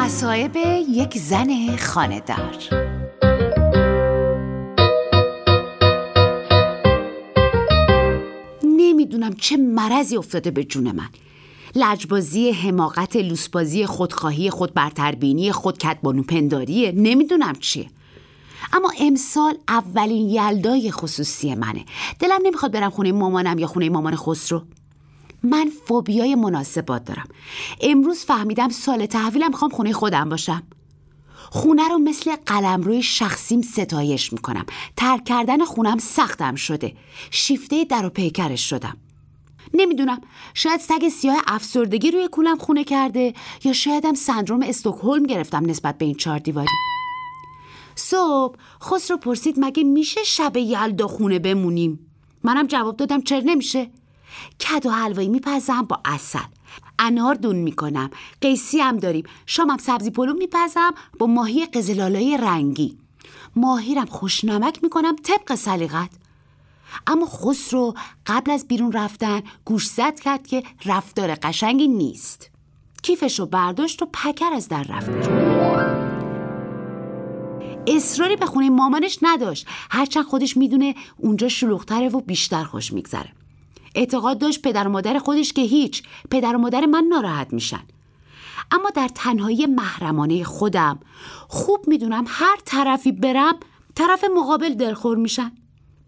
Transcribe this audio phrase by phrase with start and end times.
[0.00, 0.56] مصائب
[0.88, 2.56] یک زن خاندار
[8.62, 11.08] نمی‌دونم چه مرضی افتاده به جون من.
[11.74, 17.86] لجبازی حماقت لوسبازی خودخواهی خود برتربینی خود کتبانو پنداریه نمی‌دونم چیه.
[18.72, 21.84] اما امسال اولین یلدای خصوصی منه.
[22.18, 24.62] دلم نمی‌خواد برم خونه مامانم یا خونه مامان خسرو.
[25.42, 27.28] من فوبیای مناسبات دارم.
[27.80, 30.62] امروز فهمیدم سال تحویلم می‌خوام خونه خودم باشم.
[31.50, 34.66] خونه رو مثل قلم روی شخصیم ستایش می‌کنم.
[34.96, 36.92] ترک کردن خونم سختم شده.
[37.30, 38.96] شیفته در و پیکرش شدم.
[39.74, 40.20] نمی‌دونم
[40.54, 43.34] شاید سگ سیاه افسردگی روی کولم خونه کرده
[43.64, 46.68] یا شایدم سندروم استکهلم گرفتم نسبت به این چهار دیواری.
[47.94, 52.06] صبح خسرو پرسید مگه میشه شب یلدا خونه بمونیم؟
[52.42, 53.90] منم جواب دادم چرا نمیشه؟
[54.60, 56.38] کد و حلوایی میپزم با اصل
[56.98, 58.10] انار دون می‌کنم.
[58.40, 59.24] قیسی هم داریم.
[59.46, 62.98] شامم سبزی پلو میپزم با ماهی قزلالای رنگی.
[63.56, 66.10] ماهیرم خوشنمک می‌کنم طبق سلیقت
[67.06, 67.94] اما خسرو
[68.26, 72.50] قبل از بیرون رفتن گوش زد کرد که رفتار قشنگی نیست.
[73.02, 75.10] کیفش رو برداشت و پکر از در رفت.
[77.86, 79.66] اصراری به خونه مامانش نداشت.
[79.90, 83.32] هرچند خودش می‌دونه اونجا شلوغتره و بیشتر خوش میگذره.
[83.94, 86.02] اعتقاد داشت پدر و مادر خودش که هیچ.
[86.30, 87.80] پدر و مادر من ناراحت میشن.
[88.72, 90.98] اما در تنهایی محرمانه خودم
[91.48, 93.54] خوب می‌دونم هر طرفی برم
[93.94, 95.52] طرف مقابل دلخور میشن.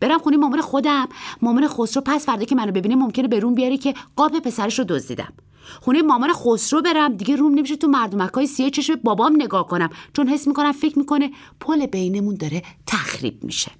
[0.00, 1.08] برم خونه مامان خودم.
[1.42, 4.84] مامان خسرو پس فردا که منو ببینه ممکنه به روم بیاره که قاب پسرش رو
[4.84, 5.32] دزدیدم.
[5.80, 7.16] خونه مامان خسرو برم.
[7.16, 9.90] دیگه روم نمیشه تو مردمکای سیه چشم بابام نگاه کنم.
[10.16, 13.70] چون حس می‌کنم فکر می‌کنه پل بینمون داره تخریب میشه.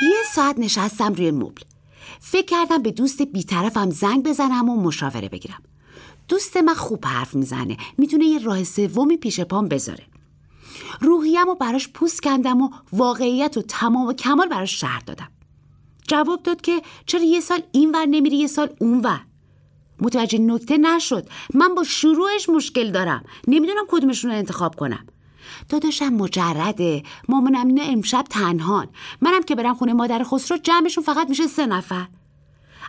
[0.00, 1.62] یه ساعت نشستم روی مبل.
[2.20, 5.62] فکر کردم به دوست بیطرفم زنگ بزنم و مشاوره بگیرم.
[6.28, 10.04] دوست من خوب حرف می‌زنه می‌تونه یه راه سومی پیش پام بذاره.
[11.00, 15.28] روحیم و براش پوست کندم و واقعیت و تمام و کمال براش شهر دادم.
[16.08, 19.20] جواب داد که چرا یه سال این ور نمیری یه سال اون ور.
[20.00, 21.28] متوجه نکته نشد.
[21.54, 23.24] من با شروعش مشکل دارم.
[23.48, 25.06] نمی‌دونم کدومشون رو انتخاب کنم.
[25.68, 27.02] داداشم مجرده.
[27.28, 28.88] مامانم نه امشب تنهان.
[29.20, 32.06] منم که برم خونه مادر خسرو جمعشون فقط میشه سه نفر.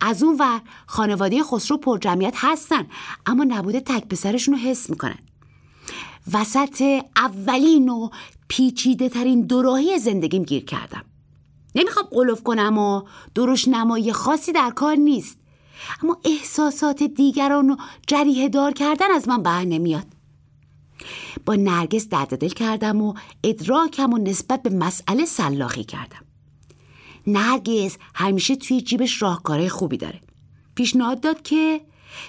[0.00, 2.86] از اون ور خانواده خسرو پر جمعیت هستن
[3.26, 5.18] اما نبوده تک پسرشون رو حس می‌کنن.
[6.32, 8.08] وسط اولین و
[8.48, 11.04] پیچیده ترین دوراهی زندگیم گیر کردم.
[11.74, 13.02] نمی‌خوام قلوف کنم و
[13.34, 15.38] درش نمایی خاصی در کار نیست.
[16.02, 17.76] اما احساسات دیگران رو
[18.06, 20.06] جریه دار کردن از من بر نمیاد.
[21.46, 23.14] با نرگس درد دل کردم و
[23.44, 26.24] ادراکم و نسبت به مسئله سلاخی کردم.
[27.26, 30.20] نرگس همیشه توی جیبش راهکارهای خوبی داره.
[30.74, 31.80] پیشنهاد داد که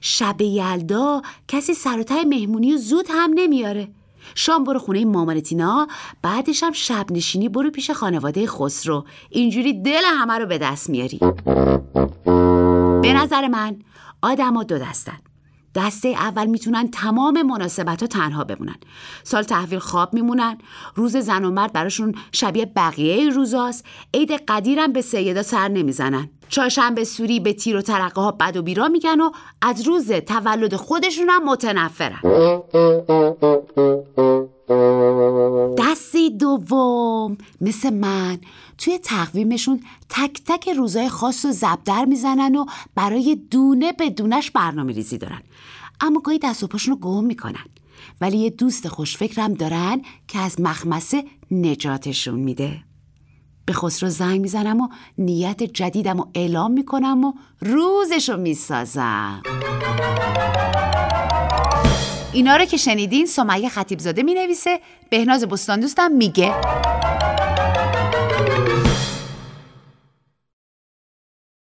[0.00, 3.88] شب یلدا کسی سراتای مهمونی و زود هم نمیاره.
[4.34, 5.88] شام برو خونه مامانتینا
[6.22, 9.04] بعدش هم شب نشینی برو پیش خانواده خسرو.
[9.30, 11.18] اینجوری دل همه رو به دست میاری.
[13.02, 13.76] به نظر من
[14.22, 15.18] آدم دو دستن.
[15.76, 18.76] دسته اول می‌تونن تمام مناسبت ها تنها بمونن.
[19.22, 20.58] سال تحویل خواب میمونن.
[20.94, 23.84] روز زن و مرد براشون شبیه بقیه روزاست.
[24.14, 26.28] عید قدیرم به سیدا سر نمی‌زنن.
[26.48, 29.30] چهارشنبه سوری به تیر و ترقه ها بد و بیرا میگن و
[29.62, 32.20] از روز تولد خودشون هم متنفرن.
[36.68, 38.38] دوم مثل من.
[38.78, 44.92] توی تقویمشون تک تک روزای خاص و زبدر می‌زنن و برای دونه به دونش برنامه
[44.92, 45.42] ریزی دارن.
[46.00, 47.64] اما گاهی دست و پاشون رو گم می‌کنن.
[48.20, 52.80] ولی یه دوست خوشفکرم دارن که از مخمسه نجاتشون میده.
[53.66, 54.88] به خسرو زنگ می‌زنم و
[55.18, 59.42] نیت جدیدم و اعلام می‌کنم و روزشو می‌سازم.
[62.36, 64.80] اینا رو که شنیدین سمیه خطیبزاده می نویسه
[65.10, 66.54] بهناز بستان دوستم میگه.